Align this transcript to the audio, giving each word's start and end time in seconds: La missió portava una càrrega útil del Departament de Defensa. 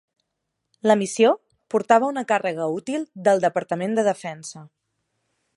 La 0.91 0.95
missió 1.01 1.33
portava 1.75 2.09
una 2.15 2.25
càrrega 2.33 2.67
útil 2.81 3.07
del 3.29 3.47
Departament 3.47 3.97
de 4.01 4.11
Defensa. 4.13 4.69